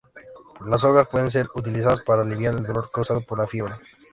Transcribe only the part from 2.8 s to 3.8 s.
causado por la fiebre.